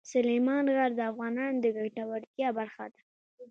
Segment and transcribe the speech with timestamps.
[0.13, 3.01] سلیمان غر د افغانانو د ګټورتیا برخه ده.